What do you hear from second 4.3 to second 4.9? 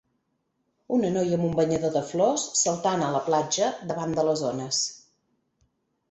ones.